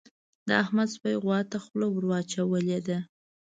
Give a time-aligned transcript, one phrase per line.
[0.47, 2.97] د احمد سپي غوا ته خوله ور اچولې ده.